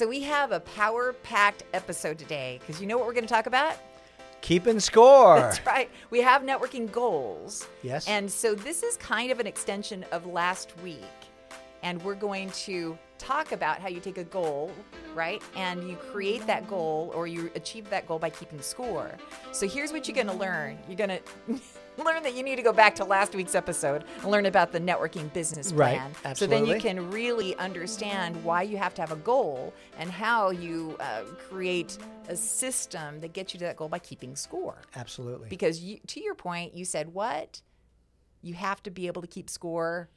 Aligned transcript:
so 0.00 0.08
we 0.08 0.22
have 0.22 0.50
a 0.50 0.60
power 0.60 1.12
packed 1.12 1.64
episode 1.74 2.18
today 2.18 2.58
because 2.58 2.80
you 2.80 2.86
know 2.86 2.96
what 2.96 3.06
we're 3.06 3.12
going 3.12 3.26
to 3.26 3.28
talk 3.28 3.44
about? 3.44 3.76
Keeping 4.40 4.80
score. 4.80 5.36
That's 5.40 5.66
right. 5.66 5.90
We 6.08 6.22
have 6.22 6.40
networking 6.40 6.90
goals. 6.90 7.68
Yes. 7.82 8.08
And 8.08 8.32
so 8.32 8.54
this 8.54 8.82
is 8.82 8.96
kind 8.96 9.30
of 9.30 9.40
an 9.40 9.46
extension 9.46 10.06
of 10.10 10.24
last 10.24 10.72
week. 10.82 11.04
And 11.82 12.00
we're 12.02 12.14
going 12.14 12.48
to 12.52 12.96
talk 13.18 13.52
about 13.52 13.78
how 13.78 13.88
you 13.88 14.00
take 14.00 14.16
a 14.16 14.24
goal, 14.24 14.72
right? 15.14 15.42
And 15.54 15.86
you 15.86 15.96
create 15.96 16.46
that 16.46 16.66
goal 16.66 17.12
or 17.14 17.26
you 17.26 17.50
achieve 17.54 17.90
that 17.90 18.08
goal 18.08 18.18
by 18.18 18.30
keeping 18.30 18.62
score. 18.62 19.18
So 19.52 19.68
here's 19.68 19.92
what 19.92 20.08
you're 20.08 20.14
going 20.14 20.28
to 20.28 20.32
learn. 20.32 20.78
You're 20.88 20.96
going 20.96 21.10
to 21.46 21.60
learn 22.04 22.22
that 22.22 22.34
you 22.34 22.42
need 22.42 22.56
to 22.56 22.62
go 22.62 22.72
back 22.72 22.94
to 22.96 23.04
last 23.04 23.34
week's 23.34 23.54
episode 23.54 24.04
and 24.22 24.30
learn 24.30 24.46
about 24.46 24.72
the 24.72 24.80
networking 24.80 25.32
business 25.32 25.72
plan. 25.72 25.98
Right, 25.98 26.14
plan. 26.14 26.34
So 26.34 26.46
then 26.46 26.66
you 26.66 26.78
can 26.78 27.10
really 27.10 27.56
understand 27.56 28.42
why 28.44 28.62
you 28.62 28.76
have 28.76 28.94
to 28.94 29.02
have 29.02 29.12
a 29.12 29.16
goal 29.16 29.72
and 29.98 30.10
how 30.10 30.50
you 30.50 30.96
uh, 31.00 31.22
create 31.48 31.98
a 32.28 32.36
system 32.36 33.20
that 33.20 33.32
gets 33.32 33.54
you 33.54 33.58
to 33.58 33.66
that 33.66 33.76
goal 33.76 33.88
by 33.88 33.98
keeping 33.98 34.36
score 34.36 34.76
Absolutely. 34.96 35.48
because 35.48 35.80
you, 35.80 35.98
to 36.06 36.20
your 36.20 36.34
point, 36.34 36.74
you 36.74 36.84
said 36.84 37.12
what? 37.12 37.62
You 38.42 38.54
have 38.54 38.82
to 38.84 38.90
be 38.90 39.06
able 39.06 39.22
to 39.22 39.28
keep 39.28 39.50
score 39.50 40.08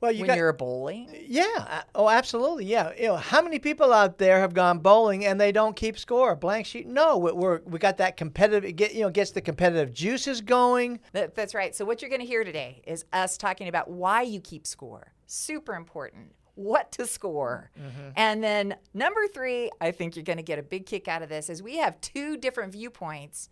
well, 0.00 0.10
you 0.12 0.20
when 0.20 0.28
got 0.28 0.36
you're 0.38 0.52
bowling. 0.52 1.08
Yeah. 1.26 1.44
uh, 1.56 1.82
Oh, 1.94 2.08
absolutely. 2.08 2.64
Yeah. 2.66 2.92
You 2.96 3.08
know, 3.08 3.16
how 3.16 3.42
many 3.42 3.58
people 3.58 3.92
out 3.92 4.18
there 4.18 4.40
have 4.40 4.54
gone 4.54 4.78
bowling 4.78 5.26
and 5.26 5.40
they 5.40 5.52
don't 5.52 5.76
keep 5.76 5.98
score? 5.98 6.34
Blank 6.36 6.66
sheet? 6.66 6.86
No. 6.86 7.18
we- 7.18 7.32
We're 7.32 7.60
we 7.64 7.78
got 7.78 7.98
that 7.98 8.16
competitive. 8.16 8.74
Get 8.76 8.94
you 8.94 9.02
know 9.02 9.10
gets 9.10 9.30
the 9.32 9.40
competitive 9.40 9.92
juices 9.92 10.40
going. 10.40 11.00
That, 11.12 11.34
that's 11.34 11.54
right. 11.54 11.74
So 11.74 11.84
what 11.84 12.00
you're 12.02 12.08
going 12.08 12.20
to 12.22 12.26
hear 12.26 12.44
today 12.44 12.82
is 12.86 13.04
us 13.12 13.36
talking 13.36 13.68
about 13.68 13.90
why 13.90 14.22
you 14.22 14.40
keep 14.40 14.66
score. 14.66 15.12
Super 15.26 15.74
important. 15.74 16.34
What 16.54 16.92
to 16.92 17.06
score. 17.06 17.70
And 18.16 18.42
then 18.44 18.76
number 18.92 19.26
three, 19.32 19.70
I 19.80 19.92
think 19.92 20.14
you're 20.16 20.24
going 20.24 20.36
to 20.36 20.42
get 20.42 20.58
a 20.58 20.62
big 20.62 20.84
kick 20.84 21.08
out 21.08 21.22
of 21.22 21.28
this, 21.30 21.48
is 21.48 21.62
we 21.62 21.78
have 21.78 21.98
two 22.02 22.36
different 22.36 22.72
viewpoints 22.72 23.48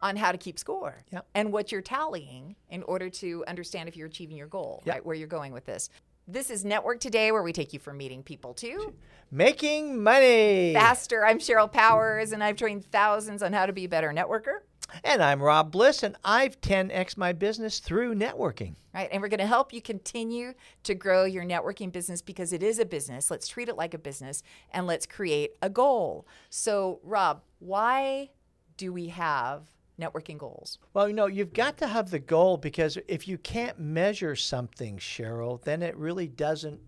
on 0.00 0.16
how 0.16 0.32
to 0.32 0.38
keep 0.38 0.58
score 0.58 1.02
Yep. 1.10 1.26
and 1.34 1.52
what 1.52 1.72
you're 1.72 1.80
tallying 1.82 2.56
in 2.70 2.82
order 2.84 3.10
to 3.10 3.44
understand 3.46 3.88
if 3.88 3.96
you're 3.96 4.06
achieving 4.06 4.36
your 4.36 4.46
goal, 4.46 4.82
Yep. 4.86 4.94
right? 4.94 5.06
Where 5.06 5.16
you're 5.16 5.26
going 5.28 5.52
with 5.52 5.66
this. 5.66 5.90
This 6.26 6.50
is 6.50 6.64
Network 6.64 7.00
Today, 7.00 7.32
where 7.32 7.42
we 7.42 7.52
take 7.52 7.72
you 7.72 7.78
from 7.78 7.96
meeting 7.96 8.22
people 8.22 8.52
to 8.54 8.92
Making 9.30 10.02
money. 10.02 10.72
faster. 10.74 11.24
I'm 11.24 11.38
Sheryl 11.38 11.70
Powers, 11.70 12.32
and 12.32 12.44
I've 12.44 12.56
trained 12.56 12.84
thousands 12.90 13.42
on 13.42 13.52
how 13.52 13.66
to 13.66 13.72
be 13.72 13.84
a 13.86 13.88
better 13.88 14.10
networker. 14.10 14.58
And 15.04 15.22
I'm 15.22 15.42
Rob 15.42 15.70
Bliss, 15.70 16.02
and 16.02 16.16
I've 16.24 16.60
10x 16.62 17.16
my 17.18 17.32
business 17.32 17.78
through 17.78 18.14
networking. 18.14 18.74
Right. 18.94 19.08
And 19.12 19.20
we're 19.22 19.28
going 19.28 19.38
to 19.40 19.46
help 19.46 19.72
you 19.72 19.82
continue 19.82 20.54
to 20.84 20.94
grow 20.94 21.24
your 21.24 21.44
networking 21.44 21.92
business 21.92 22.22
because 22.22 22.52
it 22.54 22.62
is 22.62 22.78
a 22.78 22.86
business. 22.86 23.30
Let's 23.30 23.48
treat 23.48 23.68
it 23.68 23.76
like 23.76 23.92
a 23.94 23.98
business 23.98 24.42
and 24.70 24.86
let's 24.86 25.04
create 25.06 25.52
a 25.62 25.68
goal. 25.68 26.26
So, 26.50 27.00
Rob, 27.02 27.42
why 27.58 28.30
do 28.78 28.92
we 28.92 29.08
have 29.08 29.68
networking 30.00 30.38
goals? 30.38 30.78
Well, 30.94 31.08
you 31.08 31.14
know, 31.14 31.26
you've 31.26 31.52
got 31.52 31.76
to 31.78 31.86
have 31.86 32.10
the 32.10 32.18
goal 32.18 32.56
because 32.56 32.98
if 33.08 33.26
you 33.28 33.38
can't 33.38 33.78
measure 33.78 34.36
something, 34.36 34.98
Sheryl, 34.98 35.62
then 35.62 35.82
it 35.82 35.96
really 35.96 36.26
doesn't 36.26 36.80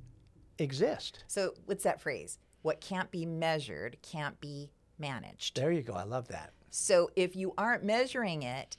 exist. 0.59 1.25
So, 1.27 1.55
what's 1.67 1.85
that 1.85 2.01
phrase? 2.01 2.39
What 2.63 2.81
can't 2.81 3.11
be 3.11 3.25
measured 3.25 3.97
can't 4.03 4.39
be 4.41 4.71
managed. 5.01 5.57
There 5.57 5.73
you 5.73 5.83
go. 5.83 5.95
I 5.95 6.05
love 6.05 6.29
that. 6.29 6.53
So, 6.71 7.11
if 7.17 7.35
you 7.35 7.53
aren't 7.59 7.83
measuring 7.83 8.43
it, 8.43 8.77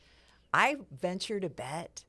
I 0.53 0.77
venture 0.91 1.39
to 1.39 1.49
bet 1.49 2.05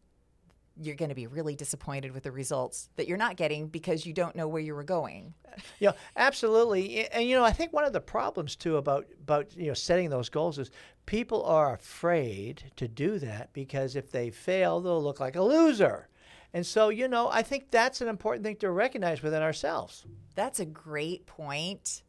you're 0.85 0.97
going 0.97 1.09
to 1.09 1.15
be 1.15 1.27
really 1.27 1.57
disappointed 1.57 2.13
with 2.13 2.25
the 2.25 2.33
results 2.33 2.89
that 2.97 3.09
you're 3.09 3.19
not 3.19 3.37
getting 3.37 3.69
because 3.69 4.07
you 4.07 4.13
don't 4.13 4.37
know 4.37 4.49
where 4.49 4.63
you 4.63 4.75
were 4.75 4.85
going. 4.85 5.35
Yeah, 5.79 5.93
absolutely. 6.17 7.09
And 7.11 7.29
you 7.29 7.37
know, 7.37 7.45
I 7.45 7.53
think 7.53 7.73
one 7.73 7.85
of 7.85 7.93
the 7.93 8.01
problems 8.01 8.57
too 8.57 8.77
about 8.77 9.07
about 9.21 9.55
you 9.57 9.69
know 9.69 9.75
setting 9.75 10.11
those 10.11 10.29
goals 10.29 10.59
is 10.59 10.71
people 11.07 11.45
are 11.45 11.75
afraid 11.75 12.73
to 12.77 12.89
do 12.89 13.19
that 13.19 13.53
because 13.53 13.97
if 13.97 14.11
they 14.11 14.31
fail, 14.31 14.81
they'll 14.81 15.03
look 15.03 15.21
like 15.21 15.37
a 15.37 15.43
loser. 15.43 16.09
And 16.55 16.67
so, 16.67 16.91
you 16.91 17.09
know, 17.09 17.29
I 17.31 17.43
think 17.43 17.71
that's 17.71 18.01
an 18.01 18.09
important 18.09 18.45
thing 18.45 18.57
to 18.57 18.71
recognize 18.71 19.23
within 19.23 19.43
ourselves. 19.43 20.05
That's 20.35 20.61
a 20.61 20.67
great 20.67 21.27
point. 21.27 22.03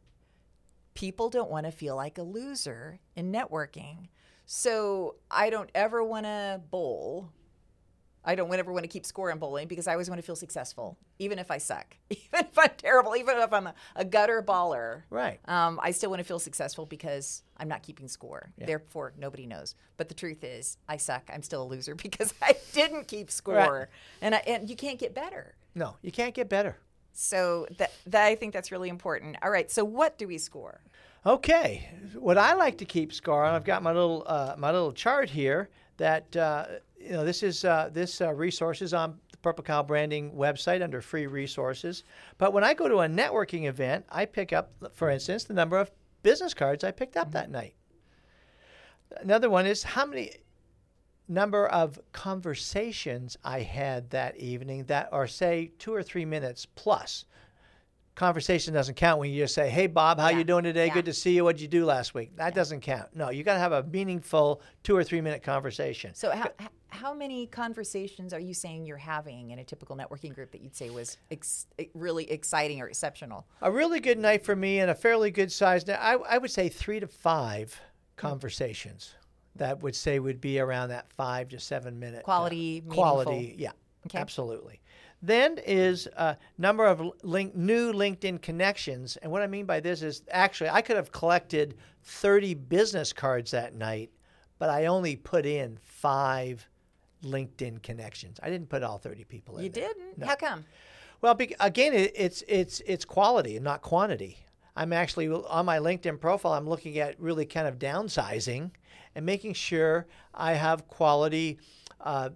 People 0.94 1.30
don't 1.30 1.50
want 1.50 1.66
to 1.66 1.72
feel 1.72 1.96
like 1.96 2.18
a 2.18 2.22
loser 2.22 3.00
in 3.16 3.32
networking. 3.32 4.08
So 4.46 5.16
I 5.30 5.48
don't 5.48 5.70
ever 5.74 6.04
want 6.04 6.26
to 6.26 6.60
bowl. 6.70 7.30
I 8.24 8.34
don't 8.34 8.52
ever 8.54 8.72
want 8.72 8.84
to 8.84 8.88
keep 8.88 9.04
score 9.04 9.30
in 9.30 9.38
bowling 9.38 9.68
because 9.68 9.86
I 9.86 9.92
always 9.92 10.08
want 10.08 10.18
to 10.18 10.22
feel 10.22 10.36
successful, 10.36 10.96
even 11.18 11.38
if 11.38 11.50
I 11.50 11.58
suck, 11.58 11.96
even 12.10 12.40
if 12.40 12.58
I'm 12.58 12.70
terrible, 12.76 13.16
even 13.16 13.38
if 13.38 13.52
I'm 13.52 13.66
a, 13.66 13.74
a 13.96 14.04
gutter 14.04 14.42
baller. 14.42 15.02
Right. 15.10 15.40
Um, 15.46 15.78
I 15.82 15.90
still 15.90 16.10
want 16.10 16.20
to 16.20 16.24
feel 16.24 16.38
successful 16.38 16.86
because 16.86 17.42
I'm 17.56 17.68
not 17.68 17.82
keeping 17.82 18.08
score. 18.08 18.50
Therefore, 18.58 19.12
nobody 19.18 19.46
knows. 19.46 19.74
But 19.96 20.08
the 20.08 20.14
truth 20.14 20.42
is, 20.42 20.78
I 20.88 20.96
suck. 20.96 21.30
I'm 21.32 21.42
still 21.42 21.62
a 21.62 21.68
loser 21.68 21.94
because 22.02 22.32
I 22.40 22.56
didn't 22.72 23.08
keep 23.08 23.30
score, 23.30 23.88
and 24.20 24.34
I, 24.34 24.38
and 24.46 24.68
you 24.68 24.76
can't 24.76 24.98
get 24.98 25.14
better. 25.14 25.54
No, 25.74 25.96
you 26.02 26.12
can't 26.12 26.34
get 26.34 26.48
better. 26.48 26.78
So 27.12 27.66
that, 27.78 27.92
that 28.06 28.24
I 28.24 28.34
think 28.34 28.52
that's 28.52 28.72
really 28.72 28.88
important. 28.88 29.36
All 29.42 29.50
right. 29.50 29.70
So 29.70 29.84
what 29.84 30.18
do 30.18 30.26
we 30.26 30.38
score? 30.38 30.80
Okay, 31.26 31.88
what 32.18 32.36
I 32.36 32.52
like 32.52 32.78
to 32.78 32.84
keep 32.84 33.10
score 33.10 33.46
on, 33.46 33.54
I've 33.54 33.64
got 33.64 33.82
my 33.82 33.92
little 33.92 34.24
uh, 34.26 34.56
my 34.58 34.70
little 34.70 34.92
chart 34.92 35.30
here. 35.30 35.70
That 35.96 36.36
uh, 36.36 36.66
you 37.04 37.12
know, 37.12 37.24
this 37.24 37.42
is 37.42 37.64
uh, 37.64 37.90
this 37.92 38.20
uh, 38.20 38.32
resource 38.32 38.80
is 38.80 38.94
on 38.94 39.18
the 39.30 39.36
Purple 39.38 39.62
Cow 39.62 39.82
Branding 39.82 40.32
website 40.32 40.82
under 40.82 41.02
free 41.02 41.26
resources. 41.26 42.04
But 42.38 42.52
when 42.52 42.64
I 42.64 42.72
go 42.72 42.88
to 42.88 43.00
a 43.00 43.08
networking 43.08 43.68
event, 43.68 44.06
I 44.10 44.24
pick 44.24 44.52
up, 44.52 44.72
for 44.94 45.10
instance, 45.10 45.44
the 45.44 45.54
number 45.54 45.76
of 45.76 45.90
business 46.22 46.54
cards 46.54 46.82
I 46.82 46.90
picked 46.90 47.16
up 47.16 47.32
that 47.32 47.50
night. 47.50 47.74
Another 49.18 49.50
one 49.50 49.66
is 49.66 49.82
how 49.82 50.06
many 50.06 50.30
number 51.28 51.66
of 51.66 51.98
conversations 52.12 53.36
I 53.44 53.60
had 53.60 54.10
that 54.10 54.36
evening 54.36 54.84
that 54.84 55.08
are 55.12 55.26
say 55.26 55.72
two 55.78 55.94
or 55.94 56.02
three 56.02 56.24
minutes 56.24 56.66
plus. 56.66 57.26
Conversation 58.14 58.72
doesn't 58.72 58.94
count 58.94 59.18
when 59.18 59.30
you 59.30 59.42
just 59.42 59.54
say, 59.54 59.68
"Hey 59.68 59.88
Bob, 59.88 60.20
how 60.20 60.28
Yeah, 60.28 60.38
you 60.38 60.44
doing 60.44 60.62
today? 60.62 60.86
yeah. 60.86 60.94
Good 60.94 61.06
to 61.06 61.12
see 61.12 61.34
you. 61.34 61.42
What'd 61.44 61.60
you 61.60 61.66
do 61.66 61.84
last 61.84 62.14
week?" 62.14 62.36
That 62.36 62.54
doesn't 62.54 62.80
count. 62.80 63.14
No, 63.16 63.30
you 63.30 63.42
got 63.42 63.54
to 63.54 63.60
have 63.60 63.72
a 63.72 63.82
meaningful 63.82 64.60
two 64.84 64.96
or 64.96 65.02
three 65.02 65.20
minute 65.20 65.42
conversation. 65.42 66.14
So 66.14 66.30
how, 66.30 66.48
how 66.90 67.12
many 67.12 67.48
conversations 67.48 68.32
are 68.32 68.38
you 68.38 68.54
saying 68.54 68.86
you're 68.86 68.96
having 68.98 69.50
in 69.50 69.58
a 69.58 69.64
typical 69.64 69.96
networking 69.96 70.32
group 70.32 70.52
that 70.52 70.60
you'd 70.60 70.76
say 70.76 70.90
was 70.90 71.16
ex- 71.32 71.66
really 71.92 72.30
exciting 72.30 72.80
or 72.80 72.86
exceptional? 72.86 73.46
A 73.62 73.70
really 73.72 73.98
good 73.98 74.18
night 74.20 74.44
for 74.44 74.54
me 74.54 74.78
and 74.78 74.92
a 74.92 74.94
fairly 74.94 75.32
good 75.32 75.50
size. 75.50 75.88
I, 75.88 76.14
I 76.28 76.38
would 76.38 76.52
say 76.52 76.68
three 76.68 77.00
to 77.00 77.08
five 77.08 77.80
conversations. 78.16 79.14
That 79.56 79.82
would 79.82 79.94
say 79.96 80.20
would 80.20 80.40
be 80.40 80.58
around 80.60 80.90
that 80.90 81.12
five 81.12 81.48
to 81.48 81.58
seven 81.58 81.98
minute 81.98 82.20
uh, 82.20 82.24
Quality, 82.24 82.80
quality. 82.88 83.54
Yeah, 83.58 83.70
Okay. 84.06 84.18
absolutely. 84.18 84.80
Then 85.22 85.58
is 85.64 86.06
uh, 86.16 86.34
number 86.58 86.84
of 86.84 87.02
link, 87.22 87.56
new 87.56 87.92
LinkedIn 87.92 88.42
connections, 88.42 89.16
and 89.22 89.32
what 89.32 89.40
I 89.40 89.46
mean 89.46 89.64
by 89.64 89.80
this 89.80 90.02
is 90.02 90.22
actually 90.30 90.68
I 90.70 90.82
could 90.82 90.96
have 90.96 91.12
collected 91.12 91.76
thirty 92.02 92.52
business 92.52 93.12
cards 93.12 93.52
that 93.52 93.74
night, 93.74 94.10
but 94.58 94.68
I 94.68 94.86
only 94.86 95.16
put 95.16 95.46
in 95.46 95.78
five 95.82 96.68
LinkedIn 97.22 97.82
connections. 97.82 98.38
I 98.42 98.50
didn't 98.50 98.68
put 98.68 98.82
all 98.82 98.98
thirty 98.98 99.24
people 99.24 99.56
in. 99.56 99.64
You 99.64 99.70
there. 99.70 99.88
didn't? 99.94 100.22
How 100.26 100.34
come? 100.34 100.66
Well, 101.22 101.34
bec- 101.34 101.56
again, 101.58 101.94
it, 101.94 102.12
it's 102.14 102.44
it's 102.46 102.82
it's 102.84 103.06
quality 103.06 103.56
and 103.56 103.64
not 103.64 103.80
quantity. 103.80 104.36
I'm 104.76 104.92
actually 104.92 105.28
on 105.30 105.64
my 105.64 105.78
LinkedIn 105.78 106.20
profile. 106.20 106.52
I'm 106.52 106.68
looking 106.68 106.98
at 106.98 107.18
really 107.18 107.46
kind 107.46 107.66
of 107.66 107.78
downsizing 107.78 108.72
and 109.14 109.24
making 109.24 109.54
sure 109.54 110.06
I 110.34 110.52
have 110.52 110.86
quality. 110.88 111.58
Uh, 112.00 112.30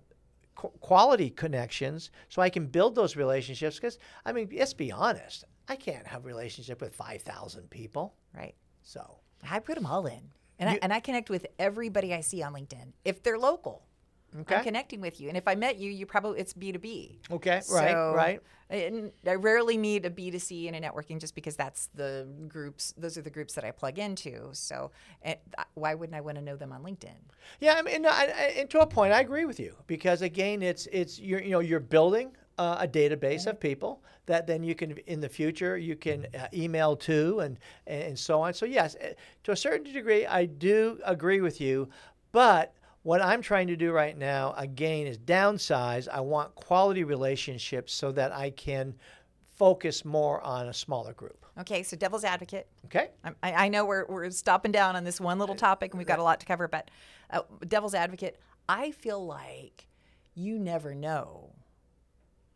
qu- 0.58 0.72
quality 0.80 1.30
connections 1.30 2.10
so 2.28 2.42
I 2.42 2.50
can 2.50 2.66
build 2.66 2.94
those 2.94 3.16
relationships 3.16 3.76
because 3.76 3.98
I 4.26 4.32
mean 4.32 4.48
let's 4.52 4.74
be 4.74 4.92
honest 4.92 5.44
I 5.69 5.76
can't 5.76 6.06
have 6.06 6.24
a 6.24 6.28
relationship 6.28 6.80
with 6.80 6.94
5,000 6.94 7.70
people 7.70 8.14
Right. 8.34 8.55
so 8.82 9.02
I 9.50 9.60
put 9.60 9.75
them 9.76 9.87
all 9.87 10.06
in. 10.06 10.20
And, 10.60 10.69
I, 10.70 10.78
and 10.82 10.93
I 10.93 10.99
connect 11.00 11.31
with 11.31 11.46
everybody 11.60 12.12
I 12.12 12.20
see 12.20 12.43
on 12.43 12.52
LinkedIn. 12.52 12.93
If 13.05 13.22
they're 13.22 13.38
local, 13.38 13.87
Okay. 14.40 14.56
I'm 14.56 14.64
connecting 14.64 15.00
with 15.00 15.20
you. 15.20 15.28
And 15.28 15.36
if 15.36 15.48
I 15.48 15.54
met 15.54 15.78
you, 15.78 15.90
you 15.90 16.06
probably, 16.06 16.40
it's 16.40 16.52
B2B. 16.52 17.16
okay 17.30 17.62
right 17.70 17.92
So, 17.92 18.12
right 18.14 18.40
And 18.70 19.10
I 19.26 19.34
rarely 19.34 19.78
meet 19.78 20.04
a 20.04 20.10
B2C 20.10 20.66
in 20.66 20.75
a 20.75 20.80
networking 20.80 21.19
just 21.19 21.34
because 21.34 21.56
that's 21.56 21.88
the 21.94 22.28
groups, 22.46 22.92
those 22.98 23.16
are 23.16 23.22
the 23.22 23.30
groups 23.30 23.54
that 23.54 23.64
I 23.64 23.70
plug 23.70 23.98
into. 23.98 24.50
So 24.52 24.90
and 25.22 25.38
th- 25.56 25.66
why 25.75 25.94
wouldn't 25.94 26.16
I 26.16 26.20
want 26.20 26.36
to 26.36 26.42
know 26.42 26.56
them 26.56 26.72
on 26.72 26.82
LinkedIn? 26.82 27.16
Yeah, 27.60 27.75
I 27.78 27.82
mean, 27.82 28.02
no, 28.02 28.10
I, 28.10 28.25
I, 28.25 28.42
and 28.58 28.70
to 28.70 28.80
a 28.80 28.86
point, 28.86 29.12
I 29.12 29.20
agree 29.20 29.46
with 29.46 29.58
you 29.58 29.75
because 29.86 30.20
again, 30.22 30.62
it's 30.62 30.86
it's 30.92 31.19
you're 31.19 31.40
you 31.40 31.50
know 31.50 31.60
you're 31.60 31.80
building 31.80 32.32
uh, 32.58 32.76
a 32.80 32.88
database 32.88 33.46
of 33.46 33.58
people 33.58 34.02
that 34.26 34.46
then 34.46 34.62
you 34.62 34.75
can 34.75 34.98
in 35.06 35.20
the 35.20 35.28
future 35.28 35.78
you 35.78 35.96
can 35.96 36.26
uh, 36.38 36.48
email 36.52 36.96
to 36.96 37.40
and 37.40 37.58
and 37.86 38.19
so 38.19 38.42
on. 38.42 38.52
So 38.52 38.66
yes, 38.66 38.96
eh, 39.00 39.14
to 39.44 39.52
a 39.52 39.56
certain 39.56 39.90
degree, 39.90 40.26
I 40.26 40.44
do 40.44 41.00
agree 41.04 41.40
with 41.40 41.60
you, 41.60 41.88
but 42.32 42.75
what 43.08 43.22
I'm 43.22 43.40
trying 43.40 43.69
to 43.69 43.76
do 43.76 43.90
right 43.90 44.14
now 44.19 44.52
again 44.58 45.06
is 45.06 45.16
downsize. 45.16 46.08
I 46.12 46.20
want 46.20 46.55
quality 46.56 47.05
relationships 47.05 47.94
so 47.94 48.12
that 48.12 48.32
I 48.32 48.50
can 48.50 48.94
focus 49.56 50.05
more 50.05 50.43
on 50.43 50.69
a 50.69 50.75
smaller 50.75 51.14
group. 51.14 51.46
Okay, 51.58 51.82
so 51.82 51.96
devil's 51.96 52.22
advocate. 52.22 52.66
Okay. 52.84 53.08
I, 53.25 53.64
I 53.64 53.69
know 53.70 53.87
we're, 53.87 54.05
we're 54.10 54.28
stopping 54.28 54.72
down 54.72 54.94
on 54.94 55.05
this 55.05 55.22
one 55.22 55.38
little 55.38 55.55
topic 55.55 55.93
and 55.94 55.99
we've 55.99 56.06
got 56.06 56.19
a 56.19 56.22
lot 56.22 56.38
to 56.40 56.44
cover, 56.44 56.69
but 56.69 56.90
uh, 57.31 57.40
devil's 57.66 57.94
advocate, 57.94 58.38
I 58.69 58.90
feel 58.90 59.25
like 59.25 59.87
you 60.34 60.58
never 60.58 60.94
know 60.94 61.54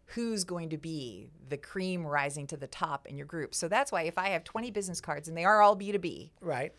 who's 0.04 0.44
going 0.44 0.68
to 0.68 0.76
be 0.76 1.28
the 1.48 1.56
cream 1.56 2.06
rising 2.06 2.46
to 2.48 2.58
the 2.58 2.66
top 2.66 3.06
in 3.06 3.16
your 3.16 3.26
group. 3.26 3.54
So 3.54 3.68
that's 3.68 3.90
why 3.90 4.02
if 4.02 4.18
I 4.18 4.28
have 4.28 4.44
20 4.44 4.70
business 4.70 5.00
cards 5.00 5.28
and 5.28 5.34
they 5.36 5.46
are 5.46 5.62
all 5.62 5.78
B2B, 5.78 6.28
Right. 6.42 6.74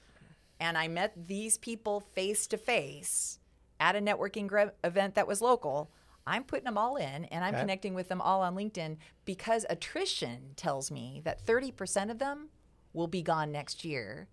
and 0.60 0.78
I 0.78 0.88
met 0.88 1.28
these 1.28 1.58
people 1.58 2.02
face 2.02 2.46
to 2.46 2.58
face 2.58 3.40
at 3.84 3.98
a 3.98 4.00
networking 4.00 4.48
gre- 4.48 4.72
event 4.86 5.16
that 5.16 5.28
was 5.28 5.42
local, 5.42 5.92
I'm 6.26 6.46
putting 6.46 6.64
them 6.64 6.78
all 6.78 6.96
in 6.96 7.26
and 7.26 7.44
I'm 7.44 7.54
Okay. 7.54 7.60
connecting 7.64 7.94
with 7.94 8.08
them 8.08 8.22
all 8.22 8.42
on 8.42 8.56
LinkedIn 8.56 8.96
because 9.26 9.66
attrition 9.70 10.54
tells 10.56 10.90
me 10.90 11.22
that 11.26 11.46
30% 11.46 12.10
of 12.10 12.18
them 12.18 12.48
will 12.94 13.08
be 13.08 13.22
gone 13.22 13.52
next 13.52 13.84
year. 13.84 14.30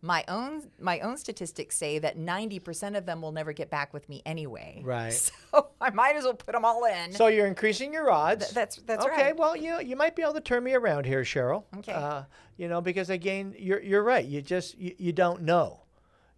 My 0.00 0.24
own 0.28 0.70
my 0.78 1.00
own 1.00 1.16
statistics 1.16 1.74
say 1.74 1.98
that 1.98 2.16
90% 2.16 2.96
of 2.96 3.04
them 3.04 3.20
will 3.20 3.32
never 3.32 3.52
get 3.52 3.68
back 3.68 3.92
with 3.92 4.08
me 4.08 4.22
anyway. 4.24 4.80
Right. 4.84 5.12
So 5.50 5.70
I 5.80 5.90
might 5.90 6.14
as 6.14 6.22
well 6.22 6.34
put 6.34 6.52
them 6.52 6.64
all 6.64 6.84
in. 6.84 7.10
So 7.12 7.26
you're 7.26 7.48
increasing 7.48 7.92
your 7.92 8.08
odds. 8.12 8.44
Th- 8.44 8.54
that's- 8.54 8.80
that's 8.86 9.04
okay. 9.04 9.10
right. 9.10 9.20
Okay, 9.30 9.32
well, 9.32 9.56
you 9.56 9.80
you 9.80 9.96
might 9.96 10.14
be 10.14 10.22
able 10.22 10.34
to 10.34 10.40
turn 10.40 10.62
me 10.62 10.74
around 10.74 11.04
here, 11.04 11.22
Sheryl. 11.22 11.64
Okay. 11.78 11.90
Uh, 11.92 12.22
you 12.56 12.68
know, 12.68 12.80
because 12.80 13.10
again, 13.10 13.56
you're 13.58 13.82
you're 13.82 14.04
right. 14.04 14.24
You 14.24 14.40
just 14.40 14.78
you, 14.78 14.94
you 14.98 15.12
don't 15.12 15.42
know. 15.42 15.80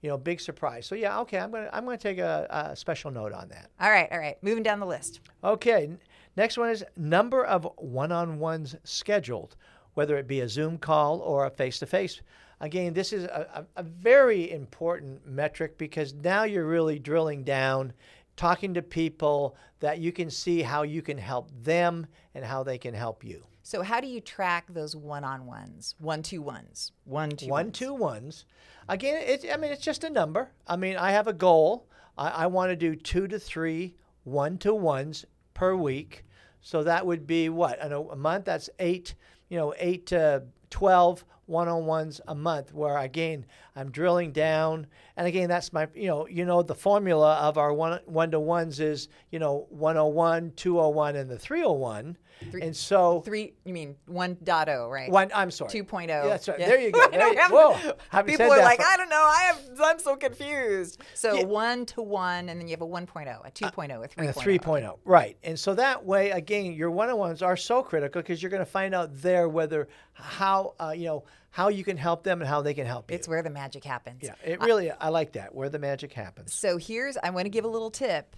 You 0.03 0.09
know, 0.09 0.17
big 0.17 0.41
surprise. 0.41 0.87
So 0.87 0.95
yeah, 0.95 1.21
okay. 1.21 1.39
I'm 1.39 1.51
gonna 1.51 1.69
I'm 1.73 1.85
gonna 1.85 1.99
take 1.99 2.19
a, 2.19 2.47
a 2.73 2.77
special 2.77 3.11
note 3.11 3.33
on 3.33 3.49
that. 3.49 3.71
all 3.81 3.91
right, 3.91 4.09
all 4.11 4.19
right. 4.19 4.43
Moving 4.43 4.63
down 4.63 4.81
the 4.81 4.87
list. 4.87 5.21
Okay. 5.45 5.85
n- 5.85 5.99
Next 6.37 6.57
one 6.57 6.71
is 6.71 6.85
number 6.97 7.45
of 7.45 7.67
one-on-ones 7.77 8.77
scheduled, 8.85 9.57
whether 9.95 10.17
it 10.17 10.27
be 10.29 10.41
a 10.41 10.49
Zoom 10.49 10.79
call 10.79 11.19
or 11.21 11.45
a 11.45 11.51
face-to-face. 11.51 12.23
Again, 12.61 12.93
this 12.95 13.13
is 13.13 13.25
a, 13.25 13.67
a 13.77 13.83
very 13.83 14.51
important 14.53 15.27
metric 15.27 15.77
because 15.77 16.15
now 16.15 16.45
you're 16.45 16.67
really 16.67 16.99
drilling 16.99 17.43
down, 17.43 17.93
talking 18.41 18.73
to 18.73 18.81
people 18.81 19.55
that 19.81 19.99
you 19.99 20.11
can 20.13 20.31
see 20.31 20.63
how 20.63 20.83
you 20.83 21.03
can 21.03 21.19
help 21.19 21.51
them 21.63 22.07
and 22.35 22.43
how 22.43 22.63
they 22.63 22.79
can 22.79 22.95
help 22.95 23.23
you. 23.23 23.45
So 23.63 23.83
how 23.83 24.01
do 24.01 24.07
you 24.07 24.19
track 24.23 24.65
those 24.71 24.97
one-on-ones, 24.97 25.95
one-two-ones, 25.99 26.93
one-two? 27.05 27.49
One, 27.49 27.71
two 27.71 27.93
ones. 27.93 28.47
Again, 28.89 29.23
it, 29.27 29.45
I 29.53 29.59
mean, 29.59 29.71
it's 29.71 29.85
just 29.85 30.05
a 30.05 30.11
number. 30.11 30.49
I 30.67 30.77
mean, 30.77 30.97
I 30.97 31.11
have 31.11 31.29
a 31.29 31.35
goal. 31.35 31.87
I, 32.17 32.31
I 32.31 32.47
want 32.47 32.71
to 32.71 32.77
do 32.77 32.97
two 32.97 33.29
to 33.29 33.39
three 33.39 33.95
one 34.25 34.57
to 34.59 34.73
ones 34.73 35.27
per 35.53 35.75
week. 35.75 36.25
So 36.63 36.83
that 36.83 37.05
would 37.05 37.27
be 37.27 37.51
what? 37.51 37.79
In 37.85 37.93
a, 37.93 38.01
a 38.01 38.17
month, 38.17 38.47
that's 38.47 38.71
eight, 38.79 39.17
you 39.51 39.59
know, 39.59 39.75
eight 39.79 40.07
to 40.07 40.45
12 40.71 41.27
one 41.51 41.69
on 41.69 41.85
ones 41.85 42.21
a 42.29 42.35
month, 42.35 42.73
where 42.73 42.97
again, 42.97 43.45
I'm 43.77 43.91
drilling 43.91 44.33
down. 44.33 44.87
And 45.17 45.27
again, 45.27 45.49
that's 45.49 45.73
my, 45.73 45.89
you 45.95 46.07
know, 46.07 46.27
you 46.29 46.45
know, 46.45 46.63
the 46.63 46.75
formula 46.75 47.35
of 47.37 47.59
our 47.59 47.73
one 47.73 48.01
one 48.07 48.31
to 48.31 48.41
ones 48.41 48.81
is, 48.81 49.09
you 49.31 49.39
know, 49.39 49.67
101, 49.71 50.53
201, 50.57 51.17
and 51.17 51.29
the 51.29 51.39
301. 51.39 52.17
Three- 52.51 52.63
and 52.63 52.75
so, 52.75 53.21
Three, 53.21 53.53
you 53.67 53.75
mean 53.75 53.97
one 54.07 54.39
dot 54.43 54.71
oh, 54.71 54.89
right? 54.89 55.11
one, 55.11 55.31
I'm 55.35 55.51
sorry. 55.51 55.71
2.0. 55.71 56.09
Yeah, 56.09 56.27
that's 56.27 56.49
right. 56.49 56.59
Yeah. 56.59 56.69
There 56.69 56.81
you 56.81 56.91
go. 56.91 57.07
There 57.11 57.29
you- 57.35 57.39
have- 57.39 57.51
whoa. 57.51 57.77
People 58.25 58.51
are 58.51 58.59
like, 58.61 58.81
for- 58.81 58.87
I 58.87 58.97
don't 58.97 59.11
know. 59.11 59.17
I 59.17 59.43
have. 59.53 59.81
I'm 59.83 59.99
so 59.99 60.17
confused. 60.17 61.03
So 61.15 61.35
Yeah. 61.35 61.45
one 61.45 61.85
to 61.87 62.01
one, 62.01 62.49
and 62.49 62.59
then 62.59 62.67
you 62.67 62.73
have 62.73 62.81
a 62.81 62.87
1.0, 62.87 63.47
a 63.47 63.51
2.0, 63.51 64.05
a 64.05 64.09
3.0. 64.09 64.13
and 64.17 64.29
a 64.29 64.33
3.0 64.33 64.99
right 65.05 65.37
and 65.43 65.59
so 65.59 65.75
that 65.75 66.05
way 66.05 66.31
again 66.31 66.73
your 66.73 66.91
one-on-ones 66.91 67.43
are 67.43 67.57
so 67.57 67.83
critical 67.83 68.21
because 68.23 68.43
you're 68.43 68.51
going 68.51 68.65
to 68.65 68.71
find 68.71 68.95
out 68.95 69.11
there 69.23 69.49
whether 69.49 69.89
how 70.13 70.75
uh, 70.81 70.91
you 70.91 71.07
know 71.07 71.25
how 71.51 71.69
you 71.69 71.83
can 71.83 71.97
help 71.97 72.23
them 72.23 72.41
and 72.41 72.49
how 72.49 72.63
they 72.63 72.75
can 72.75 72.87
help 72.87 73.11
you 73.11 73.17
It's 73.17 73.27
where 73.27 73.43
the 73.43 73.51
magic 73.51 73.85
happens. 73.85 74.23
yeah 74.23 74.35
it 74.45 74.61
really 74.61 74.91
i 74.91 75.09
like 75.09 75.33
that 75.33 75.55
where 75.55 75.69
the 75.69 75.79
magic 75.79 76.13
happens 76.13 76.53
So 76.55 76.77
here's. 76.77 77.17
I 77.17 77.31
want 77.31 77.47
to 77.47 77.51
give 77.51 77.65
a 77.65 77.69
little 77.69 77.91
tip 77.91 78.37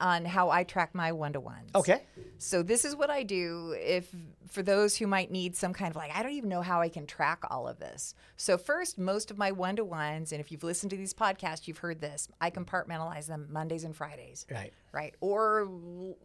on 0.00 0.24
how 0.24 0.50
I 0.50 0.64
track 0.64 0.94
my 0.94 1.12
one 1.12 1.32
to 1.32 1.40
ones. 1.40 1.70
okay 1.74 2.02
So 2.38 2.62
this 2.62 2.84
is 2.84 2.94
what 2.94 3.10
I 3.10 3.22
do 3.22 3.74
if 3.78 4.14
for 4.48 4.62
those 4.62 4.96
who 4.96 5.06
might 5.06 5.30
need 5.30 5.56
some 5.56 5.72
kind 5.72 5.90
of 5.90 5.96
like 5.96 6.14
I 6.14 6.22
don't 6.22 6.32
even 6.32 6.48
know 6.48 6.62
how 6.62 6.80
I 6.80 6.88
can 6.88 7.06
track 7.06 7.42
all 7.50 7.66
of 7.68 7.78
this. 7.78 8.14
So 8.36 8.56
first, 8.56 8.98
most 8.98 9.30
of 9.30 9.38
my 9.38 9.50
one-to-ones 9.52 10.32
and 10.32 10.40
if 10.40 10.52
you've 10.52 10.64
listened 10.64 10.90
to 10.90 10.96
these 10.96 11.14
podcasts, 11.14 11.66
you've 11.66 11.78
heard 11.78 12.00
this. 12.00 12.28
I 12.40 12.50
compartmentalize 12.50 13.26
them 13.26 13.48
Mondays 13.50 13.84
and 13.84 13.94
Fridays. 13.94 14.46
right 14.50 14.72
Right. 14.92 15.14
Or 15.20 15.68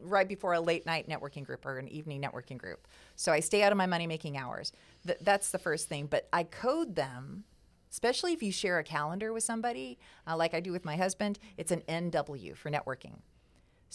right 0.02 0.28
before 0.28 0.54
a 0.54 0.62
late 0.62 0.86
night 0.86 1.10
networking 1.10 1.46
group 1.46 1.66
or 1.66 1.78
an 1.78 1.88
evening 1.90 2.22
networking 2.22 2.58
group. 2.58 2.88
So 3.16 3.31
I 3.31 3.42
stay 3.42 3.62
out 3.64 3.72
of 3.72 3.78
my 3.78 3.88
money 3.88 4.08
making 4.08 4.38
hours. 4.38 4.72
Th- 5.06 5.20
that's 5.22 5.52
the 5.52 5.60
first 5.60 5.90
thing, 5.90 6.08
but 6.08 6.28
I 6.31 6.44
code 6.44 6.96
them 6.96 7.44
especially 7.92 8.34
if 8.34 8.42
you 8.42 8.52
share 8.52 8.80
a 8.80 8.84
calendar 8.84 9.31
with 9.31 9.44
somebody, 9.44 10.00
uh, 10.28 10.36
like 10.36 10.56
I 10.56 10.60
do 10.60 10.72
with 10.72 10.84
my 10.84 10.96
husband, 10.96 11.38
it's 11.58 11.72
an 11.72 11.81
NW 11.88 12.58
for 12.58 12.72
networking. 12.72 13.20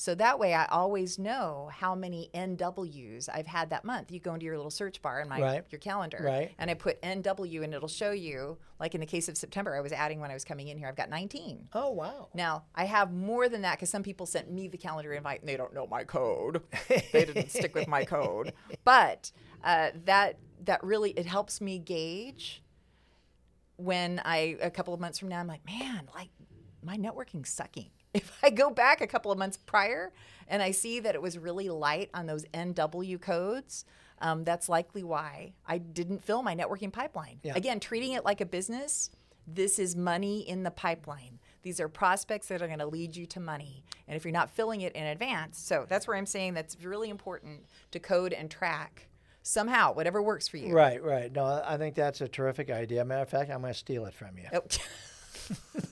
So 0.00 0.14
that 0.14 0.38
way 0.38 0.54
I 0.54 0.66
always 0.66 1.18
know 1.18 1.70
how 1.72 1.96
many 1.96 2.30
NWs 2.32 3.28
I've 3.34 3.48
had 3.48 3.70
that 3.70 3.84
month. 3.84 4.12
You 4.12 4.20
go 4.20 4.32
into 4.34 4.46
your 4.46 4.56
little 4.56 4.70
search 4.70 5.02
bar 5.02 5.20
in 5.20 5.28
my 5.28 5.40
Right. 5.40 5.64
your 5.70 5.80
calendar 5.80 6.20
Right. 6.22 6.54
and 6.56 6.70
I 6.70 6.74
put 6.74 7.02
NW 7.02 7.64
and 7.64 7.74
it'll 7.74 7.88
show 7.88 8.12
you 8.12 8.58
like 8.78 8.94
in 8.94 9.00
the 9.00 9.08
case 9.08 9.28
of 9.28 9.36
September 9.36 9.74
I 9.74 9.80
was 9.80 9.90
adding 9.90 10.20
when 10.20 10.30
I 10.30 10.34
was 10.34 10.44
coming 10.44 10.68
in 10.68 10.78
here 10.78 10.86
I've 10.86 10.94
got 10.94 11.10
19. 11.10 11.70
oh 11.72 11.90
wow 11.90 12.28
Now, 12.32 12.66
I 12.76 12.84
have 12.84 13.12
more 13.12 13.48
than 13.48 13.62
that 13.62 13.72
because 13.76 13.90
some 13.90 14.04
people 14.04 14.24
sent 14.24 14.48
me 14.48 14.68
the 14.68 14.78
calendar 14.78 15.12
invite 15.14 15.40
and 15.40 15.48
they 15.48 15.56
don't 15.56 15.74
know 15.74 15.88
my 15.88 16.04
code. 16.04 16.62
they 16.88 17.24
didn't 17.24 17.50
stick 17.50 17.74
with 17.74 17.88
my 17.88 18.04
code. 18.04 18.52
But 18.84 19.32
uh, 19.64 19.90
that 20.04 20.38
that 20.62 20.84
really 20.84 21.10
it 21.10 21.26
helps 21.26 21.60
me 21.60 21.80
gauge 21.80 22.62
when 23.74 24.20
I 24.24 24.56
a 24.62 24.70
couple 24.70 24.94
of 24.94 25.00
months 25.00 25.18
from 25.18 25.28
now 25.28 25.40
I'm 25.40 25.48
like, 25.48 25.66
man, 25.66 26.08
like 26.14 26.30
my 26.84 26.96
networking's 26.96 27.50
sucking. 27.50 27.90
If 28.18 28.38
I 28.42 28.50
go 28.50 28.70
back 28.70 29.00
a 29.00 29.06
couple 29.06 29.30
of 29.32 29.38
months 29.38 29.56
prior 29.56 30.12
and 30.48 30.62
I 30.62 30.70
see 30.72 31.00
that 31.00 31.14
it 31.14 31.22
was 31.22 31.38
really 31.38 31.68
light 31.68 32.10
on 32.14 32.26
those 32.26 32.44
NW 32.54 33.20
codes, 33.20 33.84
um, 34.20 34.44
that's 34.44 34.68
likely 34.68 35.02
why 35.02 35.52
I 35.66 35.78
didn't 35.78 36.24
fill 36.24 36.42
my 36.42 36.54
networking 36.56 36.92
pipeline. 36.92 37.38
Yeah. 37.42 37.52
Again, 37.56 37.80
treating 37.80 38.12
it 38.12 38.24
like 38.24 38.40
a 38.40 38.46
business, 38.46 39.10
this 39.46 39.78
is 39.78 39.94
money 39.96 40.40
in 40.48 40.62
the 40.62 40.70
pipeline. 40.70 41.38
These 41.62 41.80
are 41.80 41.88
prospects 41.88 42.48
that 42.48 42.62
are 42.62 42.66
going 42.66 42.78
to 42.80 42.86
lead 42.86 43.16
you 43.16 43.26
to 43.26 43.40
money. 43.40 43.84
And 44.06 44.16
if 44.16 44.24
you're 44.24 44.32
not 44.32 44.50
filling 44.50 44.80
it 44.82 44.94
in 44.94 45.04
advance, 45.04 45.58
so 45.58 45.86
that's 45.88 46.06
where 46.08 46.16
I'm 46.16 46.26
saying 46.26 46.54
that's 46.54 46.76
really 46.82 47.10
important 47.10 47.64
to 47.92 47.98
code 47.98 48.32
and 48.32 48.50
track 48.50 49.08
somehow, 49.42 49.92
whatever 49.94 50.20
works 50.22 50.46
for 50.48 50.58
you. 50.58 50.74
right 50.74 51.02
right 51.02 51.32
no 51.32 51.62
i 51.66 51.78
think 51.78 51.94
that's 51.94 52.20
a 52.20 52.28
terrific 52.28 52.68
idea 52.70 53.02
matter 53.02 53.22
of 53.22 53.30
fact 53.30 53.50
i'm 53.50 53.62
going 53.62 53.72
to 53.72 53.78
steal 53.78 54.04
it 54.04 54.12
from 54.12 54.36
you 54.36 54.44
Oh. 54.52 54.62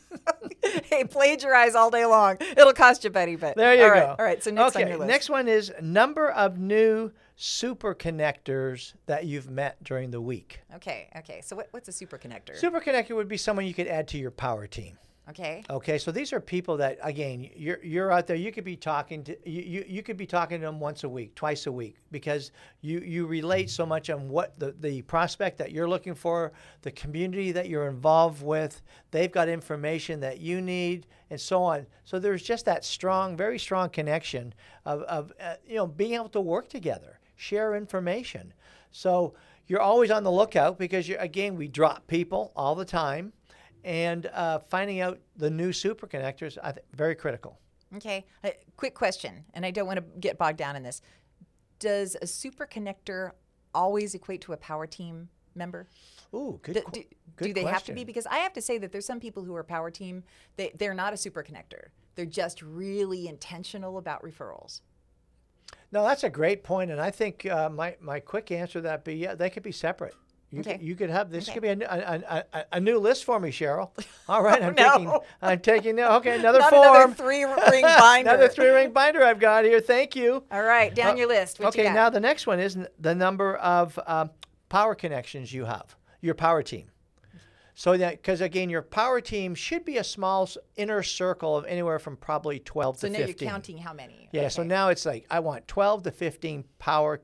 hey, 0.91 1.05
plagiarize 1.05 1.75
all 1.75 1.91
day 1.91 2.07
long. 2.07 2.37
It'll 2.41 2.73
cost 2.73 3.05
you, 3.05 3.11
Betty, 3.11 3.37
but 3.37 3.57
there 3.57 3.75
you 3.75 3.83
all 3.83 3.89
go 3.89 3.95
right, 3.95 4.09
All 4.19 4.25
right, 4.25 4.43
so 4.43 4.51
next 4.51 4.77
okay 4.77 4.85
on 4.85 4.89
your 4.89 4.99
list. 4.99 5.09
next 5.09 5.31
one 5.31 5.49
is 5.49 5.73
number 5.83 6.31
of 6.31 6.59
new 6.59 7.11
super 7.37 7.95
connectors 7.95 8.95
that 9.07 9.25
you've 9.27 9.51
met 9.51 9.83
during 9.85 10.11
the 10.11 10.21
week 10.21 10.61
Okay, 10.77 11.09
okay. 11.19 11.41
So 11.43 11.57
what, 11.57 11.69
what's 11.73 11.89
a 11.89 11.93
super 11.93 12.19
connector? 12.19 12.57
super 12.57 12.81
connector 12.81 13.15
would 13.15 13.29
be 13.29 13.37
someone 13.37 13.67
you 13.67 13.75
could 13.75 13.89
add 13.89 14.09
to 14.09 14.19
your 14.19 14.31
power 14.31 14.67
team 14.67 14.99
okay. 15.31 15.63
Okay, 15.69 15.99
so 15.99 16.11
these 16.11 16.33
are 16.33 16.41
people 16.41 16.77
that 16.77 16.99
again 17.03 17.49
you're 17.55 17.83
you're 17.83 18.13
out 18.13 18.27
there. 18.27 18.37
You 18.37 18.53
could 18.53 18.65
be 18.65 18.77
talking 18.77 19.25
to 19.25 19.37
you, 19.49 19.63
you, 19.63 19.85
you 19.89 20.03
could 20.03 20.17
be 20.17 20.27
talking 20.27 20.61
to 20.61 20.67
them 20.67 20.81
once 20.81 21.05
a 21.05 21.09
week, 21.09 21.35
twice 21.35 21.67
a 21.67 21.73
week, 21.73 21.97
because 22.11 22.53
you 22.81 23.01
you 23.01 23.27
relate 23.27 23.71
so 23.71 23.85
much 23.85 24.11
on 24.11 24.29
what 24.29 24.59
the 24.59 24.75
the 24.81 25.03
prospect 25.03 25.59
that 25.59 25.73
you're 25.73 25.89
looking 25.89 26.15
for, 26.15 26.53
the 26.83 26.91
community 26.93 27.53
that 27.53 27.69
you're 27.69 27.89
involved 27.89 28.43
with. 28.43 28.83
They've 29.11 29.33
got 29.33 29.49
information 29.49 30.21
that 30.21 30.41
you 30.41 30.61
need, 30.61 31.07
and 31.31 31.41
so 31.41 31.63
on. 31.63 31.87
So 32.05 32.19
there's 32.19 32.43
just 32.43 32.65
that 32.67 32.85
strong, 32.85 33.37
very 33.37 33.59
strong 33.59 33.91
connection 33.91 34.55
of 34.85 35.03
of 35.03 35.33
uh, 35.41 35.55
you 35.67 35.77
know 35.77 35.87
being 35.87 36.15
able 36.15 36.29
to 36.31 36.41
work 36.41 36.69
together, 36.69 37.19
share 37.37 37.75
information. 37.75 38.53
So 38.93 39.35
you're 39.67 39.81
always 39.81 40.11
on 40.11 40.23
the 40.23 40.31
lookout 40.31 40.79
because 40.79 41.09
again 41.09 41.57
we 41.57 41.69
drop 41.69 42.07
people 42.07 42.53
all 42.55 42.75
the 42.75 42.85
time 42.85 43.33
and 43.87 44.27
uh, 44.35 44.59
finding 44.59 45.01
out 45.01 45.21
the 45.37 45.49
new 45.49 45.73
super 45.73 46.09
connectors, 46.09 46.59
I 46.63 46.73
think, 46.73 46.85
very 46.93 47.15
critical. 47.15 47.61
Okay. 47.95 48.27
A 48.43 48.53
quick 48.77 48.95
question, 48.95 49.45
and 49.55 49.65
I 49.65 49.71
don't 49.71 49.87
want 49.87 49.99
to 49.99 50.05
get 50.19 50.37
bogged 50.37 50.59
down 50.59 50.75
in 50.75 50.83
this. 50.83 51.01
Does 51.79 52.17
a 52.21 52.27
super 52.27 52.67
connector 52.67 53.31
always 53.73 54.15
equate 54.15 54.41
to 54.43 54.53
a 54.53 54.57
power 54.57 54.89
team 54.89 55.29
member? 55.55 55.87
Ooh, 56.35 56.59
good. 56.63 56.75
Do, 56.75 56.83
do, 56.93 57.05
good 57.37 57.45
do 57.45 57.53
they 57.55 57.63
have 57.63 57.85
to 57.85 57.93
be? 57.93 58.03
Because 58.03 58.27
I 58.27 58.39
have 58.39 58.53
to 58.55 58.61
say 58.61 58.77
that 58.79 58.91
there's 58.91 59.07
some 59.07 59.21
people 59.21 59.45
who 59.45 59.55
are 59.55 59.63
power 59.63 59.91
team. 59.91 60.25
They 60.57 60.73
they're 60.77 60.93
not 60.93 61.13
a 61.13 61.17
super 61.17 61.45
connector. 61.45 61.91
They're 62.17 62.27
just 62.27 62.63
really 62.63 63.29
intentional 63.29 63.99
about 63.99 64.23
referrals. 64.25 64.81
No, 65.93 66.03
that's 66.03 66.25
a 66.25 66.31
great 66.31 66.65
point, 66.65 66.91
and 66.91 67.01
I 67.01 67.13
think 67.13 67.47
uh, 67.47 67.69
my 67.69 67.97
my 68.01 68.19
quick 68.19 68.51
answer 68.51 68.75
to 68.75 68.81
that 68.81 69.05
be 69.05 69.15
yeah, 69.15 69.37
they 69.37 69.49
could 69.49 69.63
be 69.63 69.73
separate. 69.73 70.17
You, 70.57 70.61
Okay. 70.63 70.73
could, 70.79 70.83
you 70.87 70.95
could 70.97 71.11
have 71.11 71.31
this 71.31 71.45
Okay. 71.49 71.55
could 71.55 71.63
be 71.63 71.69
a, 71.69 71.89
a- 71.89 72.45
a- 72.53 72.65
a- 72.73 72.81
new 72.81 72.99
list 72.99 73.25
for 73.25 73.39
me, 73.39 73.51
Sheryl. 73.51 73.91
All 74.29 74.43
right, 74.43 74.63
I'm 74.63 74.75
no. 74.75 74.89
taking 74.93 75.13
I'm 75.43 75.61
taking 75.61 76.01
okay 76.01 76.39
another 76.39 76.59
Not 76.61 76.71
form, 76.71 76.97
another 76.97 77.13
three 77.15 77.45
ring 77.45 77.55
binder. 77.83 78.31
another 78.31 78.49
three 78.49 78.69
ring 78.69 78.93
binder 78.93 79.23
I've 79.23 79.39
got 79.39 79.65
here. 79.65 79.81
Thank 79.81 80.17
you. 80.17 80.43
All 80.51 80.63
right, 80.63 80.95
down 80.95 81.13
Uh, 81.15 81.17
your 81.17 81.29
list. 81.29 81.61
What 81.61 81.69
okay, 81.69 81.85
got? 81.85 81.95
now 81.95 82.11
the 82.11 82.21
next 82.21 82.47
one 82.47 82.59
is 82.59 82.79
the 82.99 83.15
number 83.15 83.57
of 83.57 83.99
um, 84.07 84.31
power 84.69 84.95
connections 84.95 85.53
you 85.53 85.65
have, 85.67 85.95
your 86.21 86.35
power 86.35 86.63
team. 86.63 86.91
So 87.79 87.95
that 87.99 88.13
because 88.23 88.41
again, 88.41 88.71
your 88.71 88.81
power 88.81 89.21
team 89.21 89.55
should 89.55 89.85
be 89.85 89.99
a 89.99 90.05
small 90.05 90.49
inner 90.77 91.03
circle 91.03 91.59
of 91.59 91.67
anywhere 91.67 91.99
from 91.99 92.17
probably 92.17 92.59
12 92.61 92.99
So 93.01 93.09
to 93.09 93.13
now 93.13 93.19
15. 93.27 93.37
you're 93.47 93.53
counting 93.53 93.77
how 93.79 93.93
many? 93.93 94.31
Yeah, 94.33 94.49
so 94.49 94.63
now 94.63 94.89
it's 94.89 95.05
like 95.05 95.27
I 95.31 95.41
want 95.41 95.69
12 95.69 96.05
to 96.05 96.11
15 96.11 96.65
power 96.79 97.21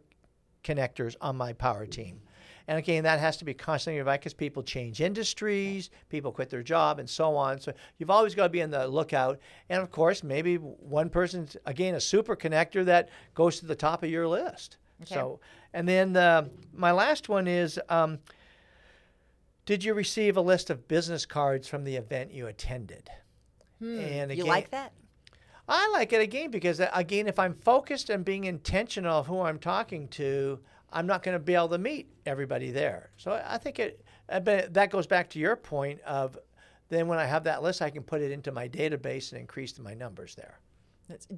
connectors 0.63 1.17
on 1.21 1.37
my 1.37 1.55
power 1.55 1.87
team. 1.87 2.21
And 2.69 2.79
again, 2.79 3.05
that 3.05 3.19
has 3.21 3.37
to 3.39 3.45
be 3.45 3.55
constantly 3.55 3.99
revised 3.99 4.21
because 4.21 4.35
people 4.35 4.63
change 4.63 5.01
industries, 5.01 5.91
people 6.09 6.33
quit 6.33 6.51
their 6.51 6.63
job, 6.63 6.99
and 6.99 7.09
so 7.09 7.35
on. 7.37 7.61
So 7.61 7.73
you've 7.99 8.11
always 8.11 8.35
got 8.35 8.45
to 8.45 8.49
be 8.51 8.63
on 8.63 8.71
the 8.71 8.87
lookout. 8.89 9.39
And 9.69 9.83
of 9.83 9.91
course, 9.91 10.23
maybe 10.23 10.57
one 10.57 11.11
person's, 11.11 11.57
again, 11.67 11.95
a 11.95 12.01
super 12.01 12.37
connector 12.37 12.85
that 12.85 13.09
goes 13.35 13.59
to 13.61 13.67
the 13.67 13.75
top 13.75 14.03
of 14.03 14.11
your 14.11 14.29
list. 14.29 14.79
Okay. 15.03 15.15
So, 15.15 15.41
and 15.75 15.89
then 15.89 16.13
the, 16.13 16.51
my 16.73 16.93
last 16.93 17.29
one 17.29 17.49
is 17.49 17.81
um, 17.89 18.19
Did 19.65 19.85
you 19.85 19.95
receive 19.95 20.37
a 20.37 20.41
list 20.41 20.71
of 20.71 20.89
business 20.89 21.25
cards 21.27 21.69
from 21.69 21.85
the 21.85 21.97
event 21.97 22.33
you 22.33 22.47
attended? 22.47 23.11
And 23.81 24.31
Hmm. 24.31 24.39
you 24.39 24.45
like 24.45 24.71
that? 24.71 24.93
I 25.69 25.89
like 25.93 26.13
it 26.13 26.21
again 26.21 26.51
because 26.51 26.81
uh, 26.81 26.91
again, 26.93 27.27
if 27.27 27.39
I'm 27.39 27.55
focused 27.55 28.11
and 28.11 28.25
being 28.25 28.45
intentional 28.45 29.19
of 29.19 29.27
who 29.27 29.41
I'm 29.41 29.59
talking 29.59 30.09
to, 30.09 30.61
I'm 30.93 31.07
not 31.07 31.23
going 31.23 31.35
to 31.37 31.43
be 31.43 31.55
able 31.55 31.71
to 31.71 31.79
meet 31.79 32.13
everybody 32.27 32.71
there. 32.71 33.11
So 33.17 33.43
I 33.45 33.59
think 33.59 33.79
it. 33.79 34.05
I 34.29 34.39
bet 34.39 34.75
that 34.75 34.91
goes 34.91 35.07
back 35.07 35.29
to 35.31 35.39
your 35.39 35.57
point 35.57 36.01
of 36.03 36.39
then 36.89 37.09
when 37.09 37.19
I 37.19 37.25
have 37.25 37.45
that 37.45 37.63
list, 37.63 37.81
I 37.81 37.91
can 37.91 38.03
put 38.03 38.21
it 38.21 38.31
into 38.31 38.53
my 38.53 38.69
database 38.69 39.33
and 39.33 39.41
increase 39.41 39.79
my 39.79 39.95
numbers 39.95 40.35
there. 40.35 40.59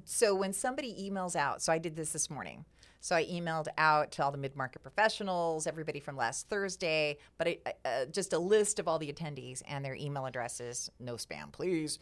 So 0.03 0.35
when 0.35 0.53
somebody 0.53 1.09
emails 1.09 1.35
out, 1.35 1.61
so 1.61 1.71
I 1.71 1.77
did 1.77 1.95
this 1.95 2.11
this 2.11 2.29
morning. 2.29 2.65
So 2.99 3.15
I 3.15 3.25
emailed 3.25 3.67
out 3.77 4.11
to 4.13 4.23
all 4.23 4.31
the 4.31 4.37
mid-market 4.37 4.81
professionals, 4.81 5.67
everybody 5.67 5.99
from 5.99 6.17
last 6.17 6.49
Thursday, 6.49 7.19
but 7.37 7.47
I, 7.47 7.59
uh, 7.85 8.05
just 8.05 8.33
a 8.33 8.39
list 8.39 8.79
of 8.79 8.87
all 8.87 8.97
the 8.97 9.13
attendees 9.13 9.61
and 9.67 9.85
their 9.85 9.95
email 9.95 10.25
addresses. 10.25 10.89
No 10.99 11.13
spam, 11.13 11.51
please. 11.51 11.99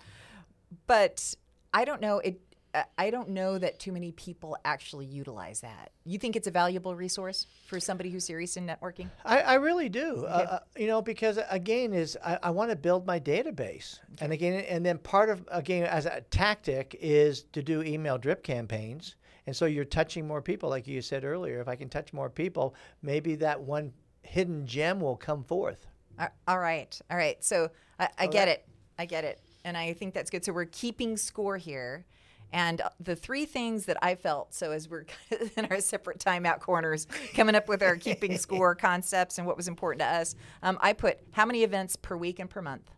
But 0.88 1.36
I 1.74 1.86
don't 1.86 2.02
know 2.02 2.20
it. 2.20 2.40
Uh, 2.74 2.84
I 2.98 3.10
don't 3.10 3.30
know 3.30 3.58
that 3.58 3.80
too 3.80 3.92
many 3.92 4.12
people 4.12 4.58
actually 4.66 5.06
utilize 5.06 5.62
that. 5.62 5.92
You 6.06 6.18
think 6.18 6.36
it's 6.36 6.48
a 6.48 6.52
valuable 6.52 6.96
resource 6.96 7.46
for 7.68 7.80
somebody 7.80 8.10
who's 8.10 8.26
serious 8.26 8.58
in 8.58 8.66
networking? 8.66 9.10
I, 9.24 9.42
I 9.42 9.54
really 9.56 9.90
do. 9.90 10.26
Uh, 10.26 10.48
uh, 10.50 10.60
you 10.78 10.88
know, 10.88 11.02
because 11.02 11.40
again, 11.50 11.94
is 11.94 12.18
I, 12.24 12.40
I 12.44 12.50
want 12.50 12.72
to 12.72 12.76
build 12.76 13.06
my 13.06 13.20
database, 13.20 14.00
and 14.20 14.34
again, 14.34 14.66
and 14.68 14.86
then 14.86 14.98
part 14.98 15.30
of 15.30 15.48
again 15.52 15.86
as 15.86 16.06
a 16.06 16.22
tactic 16.32 16.98
is 17.00 17.44
to 17.54 17.62
do 17.62 17.84
email 17.84 18.18
drip 18.18 18.44
campaigns, 18.44 19.16
and 19.46 19.56
so 19.56 19.66
you're 19.66 19.86
touching 19.86 20.28
more 20.28 20.42
people, 20.42 20.70
like 20.70 20.88
you 20.88 21.02
said 21.02 21.24
earlier. 21.24 21.62
If 21.62 21.68
I 21.68 21.76
can 21.76 21.90
touch 21.90 22.14
more 22.14 22.30
people, 22.30 22.76
maybe 23.02 23.36
that 23.36 23.62
one 23.62 23.94
hidden 24.24 24.66
gem 24.66 25.00
will 25.00 25.18
come 25.18 25.44
forth. 25.44 25.88
Uh, 26.18 26.28
All 26.48 26.60
right. 26.60 27.00
All 27.10 27.18
right. 27.18 27.44
So 27.44 27.70
I, 28.00 28.10
I 28.18 28.28
get 28.28 28.48
it. 28.48 28.66
I 28.98 29.06
get 29.06 29.24
it. 29.24 29.40
And 29.66 29.78
I 29.78 29.94
think 29.94 30.14
that's 30.14 30.30
good. 30.30 30.44
So 30.44 30.54
we're 30.54 30.66
keeping 30.66 31.18
score 31.18 31.58
here. 31.58 32.06
And 32.54 32.82
uh, 32.82 32.90
the 33.00 33.16
three 33.16 33.46
things 33.46 33.86
that 33.88 33.98
I 34.02 34.14
felt, 34.16 34.54
so 34.54 34.72
as 34.72 34.88
we're 34.88 35.06
in 35.58 35.66
our 35.66 35.82
separate 35.82 36.20
timeout 36.20 36.60
corners, 36.60 37.08
coming 37.34 37.56
up 37.56 37.68
with 37.68 37.82
our 37.84 37.98
keeping 37.98 38.38
score 38.38 38.76
concepts 38.90 39.40
and 39.40 39.48
what 39.48 39.58
was 39.58 39.68
important 39.68 40.00
to 40.02 40.06
us, 40.08 40.36
um, 40.62 40.78
I 40.80 40.94
put 40.94 41.20
how 41.32 41.46
many 41.46 41.64
events 41.64 41.96
per 41.96 42.16
week 42.16 42.40
and 42.40 42.50
per 42.50 42.62
month. 42.62 42.90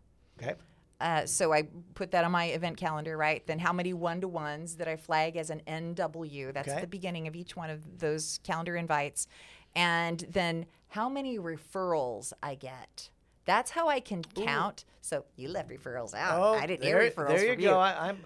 Okay. 0.42 0.56
Uh, 1.00 1.26
so 1.26 1.52
I 1.54 1.64
put 1.94 2.12
that 2.12 2.24
on 2.26 2.32
my 2.32 2.46
event 2.46 2.78
calendar, 2.78 3.18
right? 3.18 3.46
Then 3.48 3.60
how 3.60 3.74
many 3.74 3.94
one 3.94 4.22
to 4.22 4.28
ones 4.28 4.76
that 4.76 4.88
I 4.88 4.96
flag 4.98 5.36
as 5.38 5.50
an 5.50 5.62
NW? 5.68 6.54
That's 6.54 6.68
Okay. 6.70 6.82
the 6.82 6.88
beginning 6.88 7.28
of 7.28 7.36
each 7.36 7.56
one 7.56 7.70
of 7.70 8.00
those 8.00 8.40
calendar 8.44 8.76
invites. 8.76 9.28
And 9.76 10.20
then 10.30 10.66
how 10.90 11.10
many 11.10 11.38
referrals 11.40 12.32
I 12.44 12.56
get. 12.56 13.10
That's 13.46 13.72
how 13.72 13.90
I 13.90 14.00
can 14.00 14.24
count. 14.24 14.86
So 15.02 15.26
you 15.36 15.50
left 15.50 15.70
referrals 15.70 16.14
out. 16.16 16.56
I 16.58 16.66
didn't 16.66 16.82
Oh, 16.84 16.90
there, 16.90 17.02
hear 17.02 17.12
referrals 17.12 17.28
there 17.28 17.46
you 17.46 17.54
from 17.54 17.62
go. 17.64 17.80
I, 17.80 18.10
I'm. 18.10 18.26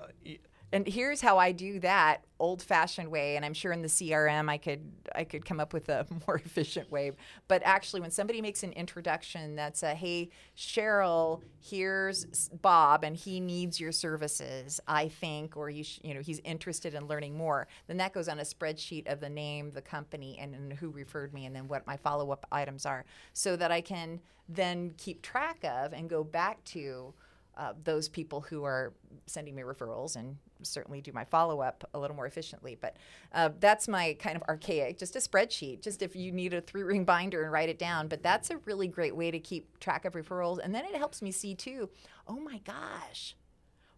And 0.71 0.88
here's 0.88 1.21
how 1.21 1.38
I 1.38 1.51
do 1.51 1.79
that 1.79 2.23
old-fashioned 2.39 3.09
way 3.09 3.35
and 3.35 3.43
I'm 3.43 3.53
sure 3.53 3.73
in 3.73 3.81
the 3.81 3.89
CRM 3.89 4.49
I 4.49 4.57
could 4.57 4.79
I 5.13 5.25
could 5.25 5.43
come 5.43 5.59
up 5.59 5.73
with 5.73 5.89
a 5.89 6.05
more 6.27 6.38
efficient 6.38 6.89
way. 6.89 7.11
But 7.47 7.61
actually 7.65 8.01
when 8.01 8.11
somebody 8.11 8.41
makes 8.41 8.63
an 8.63 8.71
introduction 8.73 9.55
that's 9.55 9.83
a 9.83 9.93
hey 9.93 10.29
Sheryl 10.55 11.41
here's 11.59 12.49
Bob 12.61 13.03
and 13.03 13.15
he 13.15 13.39
needs 13.39 13.79
your 13.79 13.91
services 13.91 14.79
I 14.88 15.09
think 15.09 15.57
or 15.57 15.69
you 15.69 15.83
sh- 15.83 15.99
you 16.03 16.13
know 16.13 16.21
he's 16.21 16.39
interested 16.45 16.93
in 16.93 17.07
learning 17.07 17.35
more 17.35 17.67
then 17.88 17.97
that 17.97 18.13
goes 18.13 18.29
on 18.29 18.39
a 18.39 18.43
spreadsheet 18.43 19.11
of 19.11 19.19
the 19.19 19.29
name 19.29 19.71
the 19.71 19.81
company 19.81 20.38
and, 20.39 20.53
then 20.53 20.77
who 20.79 20.89
referred 20.91 21.33
me 21.33 21.45
and 21.45 21.55
then 21.55 21.67
what 21.67 21.85
my 21.85 21.97
follow-up 21.97 22.45
items 22.51 22.85
are 22.85 23.05
so 23.33 23.55
that 23.55 23.71
I 23.71 23.81
can 23.81 24.19
then 24.47 24.93
keep 24.97 25.21
track 25.21 25.63
of 25.63 25.93
and 25.93 26.09
go 26.09 26.23
back 26.23 26.63
to 26.65 27.13
uh, 27.60 27.74
those 27.84 28.08
people 28.08 28.39
who 28.39 28.63
are 28.63 28.94
sending 29.25 29.54
me 29.54 29.63
referrals 29.63 30.16
and 30.16 30.38
certainly 30.63 31.01
do 31.01 31.12
my 31.12 31.25
follow 31.25 31.60
up 31.60 31.88
a 31.94 32.00
little 32.00 32.16
more 32.16 32.25
efficiently. 32.25 32.78
But 32.80 32.96
uh, 33.34 33.50
that's 33.60 33.88
my 33.89 34.16
kind 34.18 34.38
of 34.38 34.44
archaic, 34.44 34.98
just 34.98 35.16
a 35.18 35.20
spreadsheet, 35.20 35.82
just 35.82 36.01
if 36.01 36.16
you 36.16 36.32
need 36.32 36.54
a 36.54 36.62
three 36.62 36.84
ring 36.84 37.04
binder 37.04 37.44
and 37.44 37.51
write 37.51 37.68
it 37.68 37.78
down. 37.78 38.08
But 38.08 38.24
that's 38.24 38.50
a 38.50 38.58
really 38.60 38.88
great 38.88 39.13
way 39.13 39.30
to 39.30 39.39
keep 39.39 39.78
track 39.80 40.06
of 40.06 40.13
referrals. 40.13 40.60
And 40.63 40.74
then 40.74 40.86
it 40.86 40.96
helps 40.96 41.22
me 41.22 41.32
see 41.32 41.54
too, 41.54 41.89
oh 42.28 42.39
my 42.39 42.60
gosh. 42.60 43.36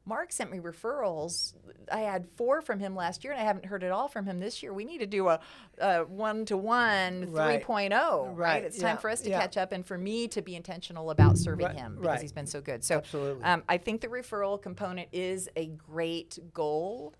Mark 0.06 0.32
sent 0.32 0.52
me 0.52 0.60
referrals. 0.60 1.54
I 1.92 2.00
had 2.00 2.28
four 2.36 2.62
from 2.62 2.80
him 2.80 2.96
last 2.96 3.24
year, 3.24 3.34
and 3.34 3.42
I 3.42 3.46
haven't 3.46 3.66
heard 3.66 3.84
at 3.84 3.92
all 3.92 4.08
from 4.08 4.26
him 4.26 4.40
this 4.40 4.64
year. 4.64 4.74
We 4.74 4.84
need 4.84 4.98
to 5.00 5.06
do 5.06 5.28
a, 5.28 5.40
a 5.78 6.04
one-to-one 6.06 7.32
Right. 7.32 7.64
3.0, 7.64 7.92
right? 7.92 8.36
Right, 8.36 8.64
It's 8.64 8.78
time 8.80 8.96
yeah, 8.96 8.98
for 8.98 9.10
us 9.10 9.22
to 9.22 9.30
yeah. 9.30 9.40
catch 9.40 9.58
up 9.58 9.72
and 9.72 9.86
for 9.86 9.98
me 9.98 10.28
to 10.30 10.42
be 10.42 10.56
intentional 10.56 11.12
about 11.12 11.38
serving 11.38 11.68
Right, 11.68 11.76
him 11.76 11.96
because 11.96 12.08
right. 12.08 12.22
he's 12.22 12.32
been 12.32 12.48
so 12.48 12.62
good. 12.62 12.84
So 12.84 12.98
Absolutely. 12.98 13.44
um, 13.44 13.64
I 13.70 13.78
think 13.78 14.02
the 14.02 14.08
referral 14.08 14.62
component 14.62 15.10
is 15.12 15.50
a 15.56 15.68
great 15.68 16.40
goal 16.54 17.14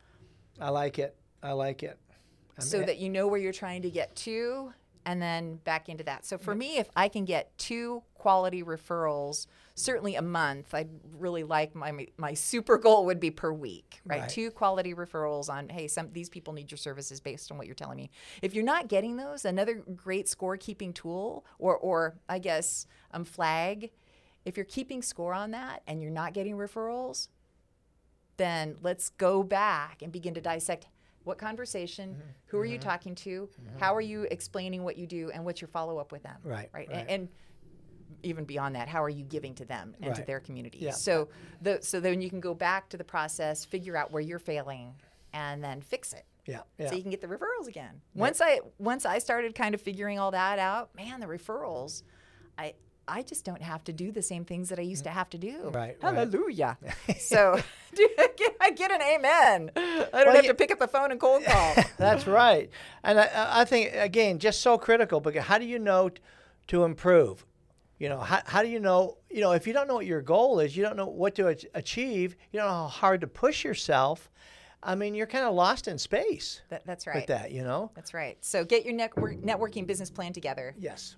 I 0.60 0.70
like 0.70 1.00
it. 1.00 1.16
I 1.42 1.54
like 1.54 1.82
it. 1.82 1.98
I'm 2.58 2.64
so 2.64 2.82
that 2.84 2.98
you 2.98 3.10
know 3.10 3.28
where 3.28 3.40
you're 3.40 3.54
trying 3.54 3.82
to 3.84 3.90
get 3.90 4.16
to 4.18 4.74
and 5.06 5.22
then 5.22 5.56
back 5.58 5.90
into 5.90 6.04
that. 6.04 6.26
So 6.26 6.38
for 6.38 6.54
me, 6.54 6.78
if 6.78 6.90
I 6.96 7.08
can 7.08 7.26
get 7.26 7.58
two 7.58 8.04
quality 8.14 8.64
referrals, 8.64 9.48
certainly 9.76 10.16
a 10.16 10.22
month, 10.22 10.74
I'd 10.74 10.90
really 11.18 11.44
like 11.44 11.74
my 11.76 12.08
my 12.18 12.34
super 12.34 12.78
goal 12.78 13.06
would 13.06 13.20
be 13.20 13.32
per 13.32 13.52
week, 13.52 14.00
right? 14.06 14.22
Right. 14.22 14.30
Two 14.30 14.52
quality 14.52 14.94
referrals 14.94 15.50
on 15.50 15.70
hey, 15.70 15.88
some 15.88 16.10
these 16.12 16.30
people 16.30 16.54
need 16.54 16.70
your 16.70 16.78
services 16.78 17.20
based 17.20 17.52
on 17.52 17.58
what 17.58 17.68
you're 17.68 17.76
telling 17.76 17.98
me. 17.98 18.12
If 18.42 18.54
you're 18.54 18.64
not 18.64 18.88
getting 18.88 19.18
those, 19.18 19.46
another 19.46 19.84
great 19.96 20.28
scorekeeping 20.28 20.94
tool 20.94 21.46
or 21.58 21.78
or 21.78 22.16
I 22.30 22.40
guess 22.40 22.86
um, 23.12 23.26
flag, 23.26 23.92
if 24.46 24.58
you're 24.58 24.66
keeping 24.66 25.02
score 25.02 25.34
on 25.34 25.52
that 25.52 25.82
and 25.88 26.02
you're 26.02 26.12
not 26.12 26.34
getting 26.34 26.58
referrals, 26.58 27.28
then 28.38 28.76
let's 28.82 29.10
go 29.10 29.44
back 29.44 30.02
and 30.02 30.12
begin 30.12 30.34
to 30.34 30.42
dissect 30.42 30.88
what 31.24 31.38
conversation, 31.38 32.10
Mm-hmm. 32.12 32.22
who 32.48 32.58
are 32.60 32.66
you 32.66 32.78
talking 32.78 33.16
to, 33.16 33.48
how 33.80 33.96
are 33.96 34.02
you 34.02 34.28
explaining 34.32 34.84
what 34.84 34.98
you 34.98 35.06
do, 35.08 35.32
and 35.34 35.46
what's 35.46 35.62
your 35.62 35.68
follow 35.68 35.98
up 35.98 36.12
with 36.12 36.24
them. 36.24 36.38
Right, 36.44 36.70
Right. 36.74 36.88
right. 36.90 36.90
And, 36.92 37.10
and 37.10 37.30
even 38.24 38.46
beyond 38.46 38.76
that, 38.76 38.88
how 38.88 39.02
are 39.04 39.10
you 39.10 39.24
giving 39.24 39.56
to 39.56 39.66
them 39.66 39.96
and 40.02 40.14
to 40.16 40.24
their 40.24 40.40
community? 40.40 40.80
Yeah. 40.80 40.92
So 40.92 41.30
the 41.62 41.80
so 41.82 42.00
then 42.00 42.22
you 42.22 42.30
can 42.30 42.40
go 42.40 42.54
back 42.54 42.90
to 42.90 42.98
the 42.98 43.04
process, 43.04 43.66
figure 43.66 43.96
out 43.98 44.12
where 44.12 44.22
you're 44.22 44.40
failing, 44.40 44.94
and 45.34 45.64
then 45.64 45.82
fix 45.82 46.14
it. 46.14 46.26
yeah, 46.46 46.62
yeah. 46.78 46.90
So 46.90 46.96
you 46.96 47.02
can 47.02 47.12
get 47.12 47.22
the 47.22 47.28
referrals 47.28 47.68
again. 47.68 48.02
Once 48.14 48.42
I 48.42 48.60
once 48.78 49.06
I 49.06 49.18
started 49.20 49.56
kind 49.56 49.74
of 49.74 49.82
figuring 49.82 50.20
all 50.20 50.32
that 50.32 50.60
out, 50.60 50.94
man, 50.96 51.20
the 51.20 51.26
referrals, 51.28 52.04
I 52.58 52.74
I 53.08 53.24
just 53.24 53.44
don't 53.44 53.62
have 53.62 53.84
to 53.86 53.94
do 53.94 54.12
the 54.12 54.22
same 54.22 54.46
things 54.46 54.70
that 54.70 54.80
I 54.80 54.84
used 54.84 55.04
to 55.04 55.10
have 55.10 55.30
to 55.32 55.38
do. 55.38 55.58
Right, 55.66 55.74
right. 55.74 55.98
Hallelujah. 56.02 56.78
so 57.20 57.60
do 57.96 58.10
I 58.18 58.28
get, 58.38 58.56
I 58.62 58.72
get 58.72 58.92
an 58.92 59.02
amen. 59.02 59.72
I 59.76 59.80
don't 59.80 60.12
Well, 60.14 60.36
have 60.36 60.46
yeah. 60.46 60.52
to 60.52 60.56
pick 60.56 60.72
up 60.72 60.80
the 60.80 60.88
phone 60.88 61.12
and 61.12 61.20
cold 61.20 61.44
call. 61.44 61.76
That's 61.98 62.28
right. 62.28 62.70
And 63.04 63.20
I- 63.20 63.62
I, 63.62 63.66
think, 63.66 63.92
again, 63.94 64.40
just 64.40 64.62
so 64.62 64.78
critical 64.78 65.20
because 65.20 65.44
how 65.44 65.58
do 65.58 65.66
you 65.66 65.80
know 65.80 66.10
t- 66.10 66.22
to 66.68 66.84
improve? 66.84 67.46
You 68.00 68.10
know, 68.10 68.20
how, 68.20 68.42
how 68.46 68.62
do 68.64 68.70
you 68.70 68.80
know, 68.80 69.18
you 69.30 69.42
know, 69.42 69.52
if 69.52 69.68
you 69.68 69.74
don't 69.74 69.88
know 69.88 69.96
what 69.96 70.06
your 70.08 70.22
goal 70.22 70.60
is, 70.60 70.76
you 70.78 70.84
don't 70.84 70.96
know 70.98 71.06
what 71.08 71.36
to 71.36 71.56
achieve, 71.76 72.36
you 72.52 72.60
don't 72.60 72.68
know 72.68 72.74
how 72.74 72.88
hard 72.88 73.22
to 73.22 73.28
push 73.28 73.64
yourself. 73.64 74.30
I 74.84 74.96
mean, 74.96 75.14
you're 75.14 75.28
kind 75.28 75.46
of 75.46 75.54
lost 75.54 75.88
in 75.88 76.00
space 76.00 76.62
That, 76.70 76.84
that's 76.86 77.06
with 77.06 77.14
right. 77.16 77.28
that, 77.28 77.52
you 77.52 77.64
know? 77.64 77.92
That's 77.94 78.14
right. 78.16 78.38
So 78.42 78.64
get 78.66 78.86
your 78.86 78.96
network, 78.96 79.40
networking 79.42 79.86
business 79.86 80.10
plan 80.10 80.34
together. 80.34 80.74
Yes. 80.80 81.16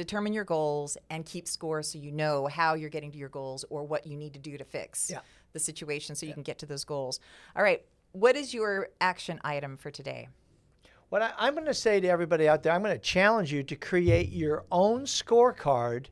Determine 0.00 0.32
your 0.32 0.44
goals 0.44 0.96
and 1.10 1.24
keep 1.26 1.46
score 1.46 1.82
so 1.82 1.98
you 1.98 2.10
know 2.12 2.46
how 2.46 2.74
you're 2.74 2.88
getting 2.90 3.10
to 3.12 3.18
your 3.18 3.28
goals 3.28 3.64
or 3.70 3.84
what 3.84 4.06
you 4.06 4.16
need 4.16 4.32
to 4.32 4.38
do 4.38 4.56
to 4.58 4.64
fix 4.64 5.10
Yeah. 5.10 5.20
the 5.52 5.58
situation 5.58 6.14
so 6.14 6.26
you 6.26 6.34
can 6.34 6.42
get 6.42 6.58
to 6.58 6.66
those 6.66 6.84
goals. 6.84 7.20
All 7.56 7.62
right, 7.62 7.84
what 8.12 8.36
is 8.36 8.52
your 8.54 8.88
action 9.00 9.40
item 9.44 9.76
for 9.76 9.90
today? 9.90 10.28
What 11.10 11.22
I, 11.22 11.32
I'm 11.38 11.54
going 11.54 11.66
to 11.66 11.74
say 11.74 12.00
to 12.00 12.08
everybody 12.08 12.48
out 12.48 12.62
there, 12.62 12.72
I'm 12.72 12.82
going 12.82 12.94
to 12.94 12.98
challenge 12.98 13.52
you 13.52 13.62
to 13.64 13.76
create 13.76 14.30
your 14.30 14.64
own 14.70 15.02
scorecard 15.02 16.06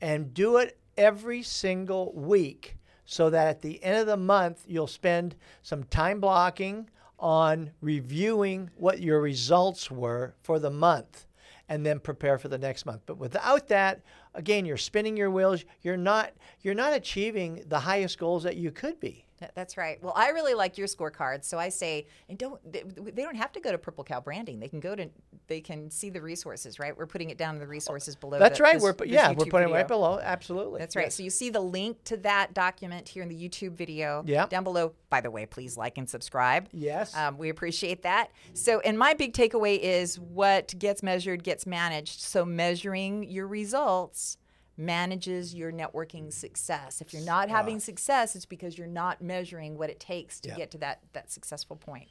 and 0.00 0.32
do 0.32 0.58
it 0.58 0.78
every 0.96 1.42
single 1.42 2.12
week 2.14 2.76
so 3.04 3.30
that 3.30 3.48
at 3.48 3.60
the 3.62 3.82
end 3.82 3.98
of 3.98 4.06
the 4.06 4.16
month, 4.16 4.64
you'll 4.66 4.86
spend 4.86 5.34
some 5.62 5.84
time 5.84 6.20
blocking 6.20 6.88
on 7.18 7.70
reviewing 7.80 8.70
what 8.76 9.00
your 9.00 9.20
results 9.20 9.90
were 9.90 10.34
for 10.42 10.58
the 10.58 10.70
month. 10.70 11.26
And 11.68 11.84
then 11.84 11.98
prepare 11.98 12.38
for 12.38 12.48
the 12.48 12.58
next 12.58 12.86
month. 12.86 13.02
But 13.06 13.18
without 13.18 13.68
that, 13.68 14.02
again, 14.34 14.66
you're 14.66 14.76
spinning 14.76 15.16
your 15.16 15.30
wheels. 15.30 15.64
You're 15.82 15.96
not 15.96 16.32
you're 16.60 16.74
not 16.74 16.92
achieving 16.92 17.64
the 17.66 17.80
highest 17.80 18.18
goals 18.18 18.42
that 18.42 18.56
you 18.56 18.70
could 18.70 19.00
be. 19.00 19.23
That's 19.54 19.76
right. 19.76 20.02
Well, 20.02 20.12
I 20.16 20.30
really 20.30 20.54
like 20.54 20.78
your 20.78 20.86
scorecards, 20.86 21.44
so 21.44 21.58
I 21.58 21.68
say, 21.68 22.06
and 22.28 22.38
don't 22.38 22.60
they, 22.70 22.82
they 22.82 23.22
don't 23.22 23.36
have 23.36 23.52
to 23.52 23.60
go 23.60 23.72
to 23.72 23.78
Purple 23.78 24.04
Cow 24.04 24.20
Branding. 24.20 24.60
They 24.60 24.68
can 24.68 24.80
go 24.80 24.94
to 24.94 25.08
they 25.46 25.60
can 25.60 25.90
see 25.90 26.10
the 26.10 26.20
resources. 26.20 26.78
Right, 26.78 26.96
we're 26.96 27.06
putting 27.06 27.30
it 27.30 27.38
down 27.38 27.54
in 27.54 27.60
the 27.60 27.66
resources 27.66 28.16
below. 28.16 28.38
That's 28.38 28.58
the, 28.58 28.64
right. 28.64 28.74
this- 28.74 28.82
we're 28.82 28.94
yeah, 29.06 29.30
we're 29.30 29.46
putting 29.46 29.68
it 29.70 29.72
right 29.72 29.88
below. 29.88 30.18
Absolutely. 30.20 30.78
That's 30.80 30.96
right. 30.96 31.06
Yes. 31.06 31.16
So 31.16 31.22
you 31.22 31.30
see 31.30 31.50
the 31.50 31.60
link 31.60 32.02
to 32.04 32.16
that 32.18 32.54
document 32.54 33.08
here 33.08 33.22
in 33.22 33.28
the 33.28 33.36
YouTube 33.48 33.72
video 33.72 34.22
Yeah. 34.26 34.46
down 34.46 34.64
below. 34.64 34.94
By 35.10 35.20
the 35.20 35.30
way, 35.30 35.46
please 35.46 35.76
like 35.76 35.98
and 35.98 36.08
subscribe. 36.08 36.68
Yes. 36.72 37.16
Um, 37.16 37.38
we 37.38 37.48
appreciate 37.48 38.02
that. 38.02 38.30
So, 38.52 38.80
and 38.80 38.98
my 38.98 39.14
big 39.14 39.32
takeaway 39.32 39.78
is 39.78 40.18
what 40.18 40.74
gets 40.78 41.02
measured 41.02 41.44
gets 41.44 41.66
managed. 41.66 42.20
So, 42.20 42.44
measuring 42.44 43.30
your 43.30 43.46
results 43.46 44.38
manages 44.76 45.54
your 45.54 45.72
networking 45.72 46.32
success. 46.32 47.00
If 47.00 47.12
you're 47.12 47.22
not 47.24 47.48
having 47.48 47.78
success, 47.80 48.34
it's 48.36 48.44
because 48.46 48.76
you're 48.76 48.86
not 48.86 49.22
measuring 49.22 49.78
what 49.78 49.90
it 49.90 50.00
takes 50.00 50.40
to 50.40 50.48
Yeah. 50.50 50.56
get 50.56 50.70
to 50.72 50.78
that 50.78 51.00
that 51.12 51.30
successful 51.30 51.76
point. 51.76 52.08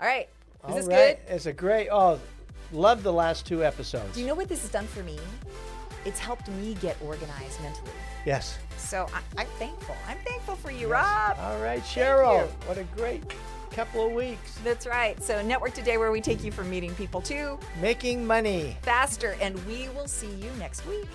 All 0.00 0.06
right. 0.06 0.28
Is 0.28 0.70
All 0.70 0.76
this 0.76 0.86
right. 0.86 1.26
good? 1.26 1.34
It's 1.34 1.46
a 1.46 1.52
great. 1.52 1.88
Oh, 1.90 2.18
love 2.72 3.02
the 3.02 3.12
last 3.12 3.46
two 3.46 3.64
episodes. 3.64 4.14
Do 4.14 4.20
you 4.20 4.26
know 4.26 4.34
what 4.34 4.48
this 4.48 4.62
has 4.62 4.70
done 4.70 4.86
for 4.86 5.02
me? 5.02 5.18
It's 6.04 6.18
helped 6.20 6.48
me 6.48 6.74
get 6.80 6.96
organized 7.04 7.60
mentally. 7.62 7.90
yes. 8.24 8.58
So 8.76 9.06
I, 9.12 9.20
I'm 9.40 9.48
thankful. 9.58 9.96
I'm 10.06 10.18
thankful 10.24 10.54
for 10.56 10.70
you, 10.70 10.86
Rob. 10.88 11.36
All 11.40 11.58
right, 11.60 11.82
Sheryl. 11.82 12.46
What 12.66 12.78
a 12.78 12.84
great 12.96 13.24
couple 13.72 14.06
of 14.06 14.12
weeks. 14.12 14.56
That's 14.62 14.86
right. 14.86 15.20
So 15.22 15.42
Network 15.42 15.74
Today, 15.74 15.98
where 15.98 16.12
we 16.12 16.20
take 16.20 16.44
you 16.44 16.52
from 16.52 16.70
meeting 16.70 16.94
people 16.94 17.20
to 17.22 17.58
Making 17.80 18.24
money. 18.24 18.76
faster, 18.82 19.36
and 19.40 19.58
we 19.66 19.88
will 19.90 20.06
see 20.06 20.30
you 20.36 20.50
next 20.58 20.86
week. 20.86 21.06